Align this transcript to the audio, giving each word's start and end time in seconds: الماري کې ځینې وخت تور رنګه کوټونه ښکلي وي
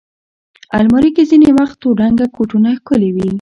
الماري 0.77 1.09
کې 1.15 1.23
ځینې 1.31 1.49
وخت 1.59 1.75
تور 1.81 1.95
رنګه 2.03 2.25
کوټونه 2.35 2.69
ښکلي 2.79 3.09
وي 3.15 3.27